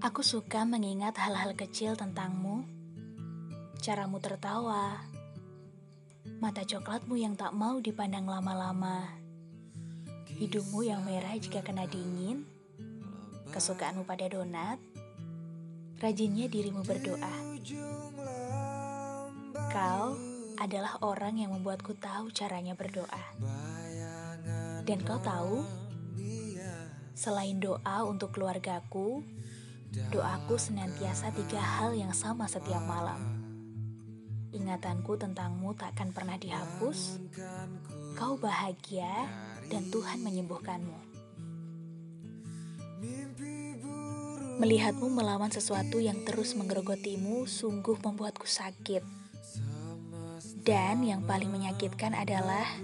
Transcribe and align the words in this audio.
Aku 0.00 0.24
suka 0.24 0.64
mengingat 0.64 1.12
hal-hal 1.20 1.52
kecil 1.52 1.92
tentangmu, 1.92 2.64
caramu 3.84 4.16
tertawa, 4.16 4.96
mata 6.40 6.64
coklatmu 6.64 7.20
yang 7.20 7.36
tak 7.36 7.52
mau 7.52 7.84
dipandang 7.84 8.24
lama-lama, 8.24 9.12
hidungmu 10.40 10.88
yang 10.88 11.04
merah 11.04 11.36
jika 11.36 11.60
kena 11.60 11.84
dingin, 11.84 12.48
kesukaanmu 13.52 14.08
pada 14.08 14.24
donat, 14.32 14.80
rajinnya 16.00 16.48
dirimu 16.48 16.80
berdoa. 16.80 17.36
Kau 19.68 20.16
adalah 20.56 20.96
orang 21.04 21.44
yang 21.44 21.52
membuatku 21.52 21.92
tahu 22.00 22.32
caranya 22.32 22.72
berdoa. 22.72 23.24
Dan 24.80 25.04
kau 25.04 25.20
tahu, 25.20 25.60
selain 27.12 27.60
doa 27.60 28.08
untuk 28.08 28.32
keluargaku, 28.32 29.20
Doaku 29.90 30.54
senantiasa 30.54 31.34
tiga 31.34 31.58
hal 31.58 31.98
yang 31.98 32.14
sama 32.14 32.46
setiap 32.46 32.78
malam. 32.86 33.18
Ingatanku 34.54 35.18
tentangmu 35.18 35.74
takkan 35.74 36.14
pernah 36.14 36.38
dihapus. 36.38 37.18
Kau 38.14 38.38
bahagia 38.38 39.26
dan 39.66 39.90
Tuhan 39.90 40.22
menyembuhkanmu. 40.22 40.98
Melihatmu 44.62 45.10
melawan 45.10 45.50
sesuatu 45.50 45.98
yang 45.98 46.22
terus 46.22 46.54
menggerogotimu 46.54 47.50
sungguh 47.50 47.98
membuatku 47.98 48.46
sakit. 48.46 49.02
Dan 50.62 51.02
yang 51.02 51.26
paling 51.26 51.50
menyakitkan 51.50 52.14
adalah 52.14 52.78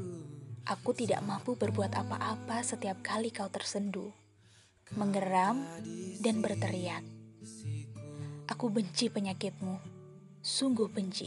aku 0.66 0.90
tidak 0.90 1.22
mampu 1.22 1.54
berbuat 1.54 1.94
apa-apa 1.94 2.66
setiap 2.66 2.98
kali 3.06 3.30
kau 3.30 3.46
tersenduh 3.46 4.25
menggeram, 4.94 5.66
dan 6.22 6.38
berteriak. 6.38 7.02
Aku 8.46 8.70
benci 8.70 9.10
penyakitmu, 9.10 9.82
sungguh 10.38 10.86
benci. 10.86 11.26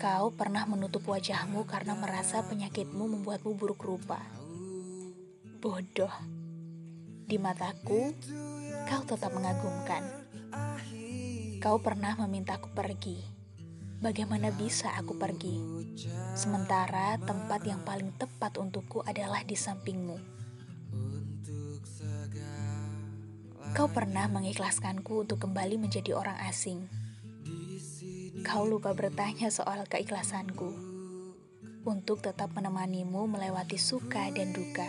Kau 0.00 0.32
pernah 0.32 0.64
menutup 0.64 1.04
wajahmu 1.04 1.68
karena 1.68 1.92
merasa 1.92 2.40
penyakitmu 2.40 3.04
membuatmu 3.20 3.52
buruk 3.52 3.84
rupa. 3.84 4.20
Bodoh. 5.60 6.12
Di 7.24 7.36
mataku, 7.40 8.12
kau 8.88 9.02
tetap 9.04 9.32
mengagumkan. 9.32 10.04
Kau 11.60 11.80
pernah 11.80 12.16
memintaku 12.20 12.72
pergi. 12.72 13.16
Bagaimana 14.04 14.52
bisa 14.52 14.92
aku 14.92 15.16
pergi? 15.16 15.56
Sementara 16.36 17.16
tempat 17.16 17.64
yang 17.64 17.80
paling 17.80 18.12
tepat 18.20 18.60
untukku 18.60 19.00
adalah 19.08 19.40
di 19.40 19.56
sampingmu. 19.56 20.43
Kau 23.74 23.90
pernah 23.90 24.30
mengikhlaskanku 24.30 25.26
untuk 25.26 25.42
kembali 25.42 25.82
menjadi 25.82 26.14
orang 26.14 26.38
asing. 26.46 26.86
Kau 28.46 28.62
lupa 28.70 28.94
bertanya 28.94 29.50
soal 29.50 29.82
keikhlasanku 29.90 30.70
untuk 31.82 32.22
tetap 32.22 32.54
menemanimu 32.54 33.26
melewati 33.26 33.74
suka 33.74 34.30
dan 34.30 34.54
duka. 34.54 34.86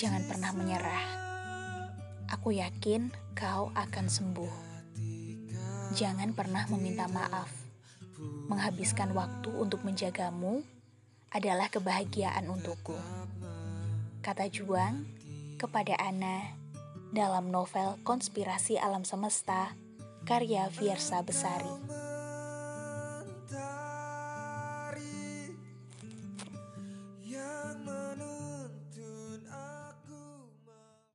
Jangan 0.00 0.24
pernah 0.24 0.56
menyerah. 0.56 1.04
Aku 2.32 2.56
yakin 2.56 3.12
kau 3.36 3.68
akan 3.76 4.06
sembuh. 4.08 4.54
Jangan 5.92 6.32
pernah 6.32 6.64
meminta 6.72 7.04
maaf. 7.12 7.52
Menghabiskan 8.48 9.12
waktu 9.12 9.52
untuk 9.52 9.84
menjagamu 9.84 10.64
adalah 11.28 11.68
kebahagiaan 11.68 12.48
untukku. 12.48 12.96
Kata 14.24 14.48
Juang 14.48 15.04
kepada 15.60 16.00
Ana 16.00 16.63
dalam 17.14 17.54
novel 17.54 17.94
Konspirasi 18.02 18.74
Alam 18.74 19.06
Semesta 19.06 19.78
karya 20.26 20.66
Fiersa 20.66 21.22
Besari. 21.22 22.03